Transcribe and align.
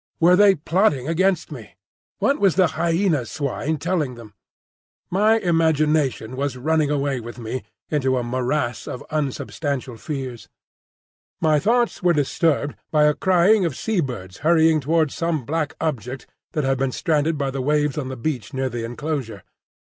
Were 0.19 0.35
they 0.35 0.55
plotting 0.55 1.07
against 1.07 1.51
me? 1.51 1.75
What 2.17 2.39
was 2.39 2.55
the 2.55 2.69
Hyena 2.73 3.23
swine 3.23 3.77
telling 3.77 4.15
them? 4.15 4.33
My 5.11 5.37
imagination 5.37 6.35
was 6.35 6.57
running 6.57 6.89
away 6.89 7.19
with 7.19 7.37
me 7.37 7.61
into 7.91 8.17
a 8.17 8.23
morass 8.23 8.87
of 8.87 9.05
unsubstantial 9.11 9.97
fears. 9.97 10.49
My 11.39 11.59
thoughts 11.59 12.01
were 12.01 12.13
disturbed 12.13 12.73
by 12.89 13.03
a 13.03 13.13
crying 13.13 13.63
of 13.63 13.75
sea 13.77 13.99
birds 13.99 14.39
hurrying 14.39 14.79
towards 14.79 15.13
some 15.13 15.45
black 15.45 15.75
object 15.79 16.25
that 16.53 16.63
had 16.63 16.79
been 16.79 16.91
stranded 16.91 17.37
by 17.37 17.51
the 17.51 17.61
waves 17.61 17.95
on 17.95 18.09
the 18.09 18.17
beach 18.17 18.55
near 18.55 18.69
the 18.69 18.83
enclosure. 18.83 19.43